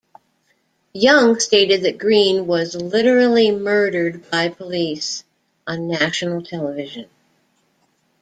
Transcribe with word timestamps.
Young 0.93 1.39
stated 1.39 1.83
that 1.83 1.99
Green 1.99 2.47
was 2.47 2.73
"literally 2.73 3.51
murdered 3.51 4.27
by 4.31 4.49
police" 4.49 5.23
on 5.67 5.87
national 5.87 6.41
television. 6.41 7.07